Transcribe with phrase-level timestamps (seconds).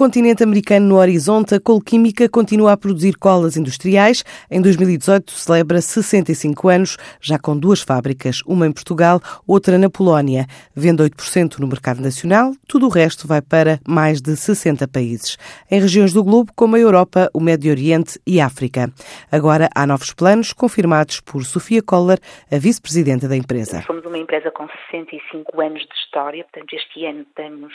[0.00, 4.24] continente americano no horizonte, a Colquímica continua a produzir colas industriais.
[4.50, 10.46] Em 2018 celebra 65 anos, já com duas fábricas, uma em Portugal, outra na Polónia.
[10.74, 15.36] Vende 8% no mercado nacional, tudo o resto vai para mais de 60 países,
[15.70, 18.90] em regiões do globo como a Europa, o Médio Oriente e África.
[19.30, 22.18] Agora há novos planos confirmados por Sofia Koller,
[22.50, 23.82] a vice-presidenta da empresa.
[23.82, 27.74] Somos uma empresa com 65 anos de história, portanto este ano estamos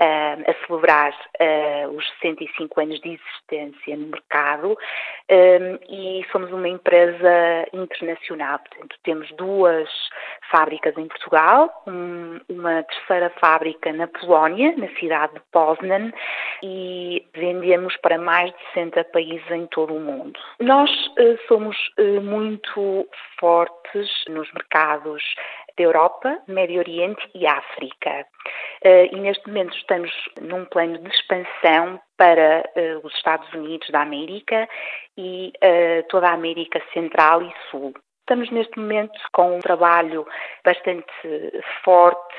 [0.00, 4.76] uh, a celebrar uh, os 65 anos de existência no mercado
[5.30, 8.58] um, e somos uma empresa internacional.
[8.58, 9.88] Portanto, temos duas
[10.50, 16.12] fábricas em Portugal, um, uma terceira fábrica na Polónia, na cidade de Poznan,
[16.62, 20.38] e vendemos para mais de 60 países em todo o mundo.
[20.60, 23.06] Nós uh, somos uh, muito
[23.38, 25.22] fortes nos mercados
[25.76, 28.26] da Europa, Médio Oriente e África.
[28.84, 30.10] Uh, e neste momento estamos
[30.40, 34.68] num plano de expansão para uh, os Estados Unidos da América
[35.16, 37.92] e uh, toda a América Central e Sul.
[38.20, 40.26] Estamos neste momento com um trabalho
[40.62, 41.10] bastante
[41.82, 42.36] forte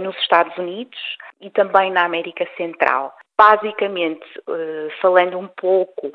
[0.00, 0.96] nos Estados Unidos
[1.40, 3.12] e também na América Central.
[3.36, 4.24] Basicamente,
[5.02, 6.12] falando um pouco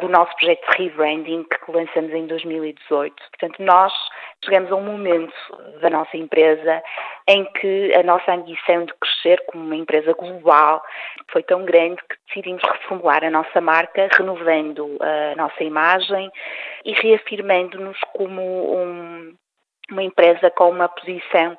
[0.00, 3.14] do nosso projeto de rebranding que lançamos em 2018.
[3.14, 3.92] Portanto, nós
[4.44, 5.32] chegamos a um momento
[5.80, 6.82] da nossa empresa
[7.30, 10.82] em que a nossa ambição de crescer como uma empresa global
[11.30, 16.28] foi tão grande que decidimos reformular a nossa marca, renovando a nossa imagem
[16.84, 19.32] e reafirmando-nos como um,
[19.92, 21.56] uma empresa com uma posição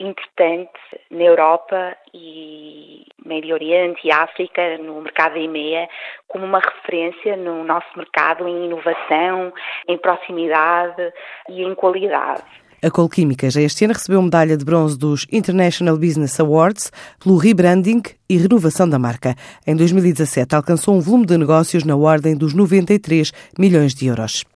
[0.00, 0.80] importante
[1.12, 5.88] na Europa e Médio Oriente e África, no mercado EMEA,
[6.26, 9.52] como uma referência no nosso mercado em inovação,
[9.86, 11.12] em proximidade
[11.48, 12.67] e em qualidade.
[12.80, 18.02] A Colquímica já este ano recebeu medalha de bronze dos International Business Awards pelo rebranding
[18.30, 19.34] e renovação da marca.
[19.66, 24.44] Em 2017 alcançou um volume de negócios na ordem dos 93 milhões de euros.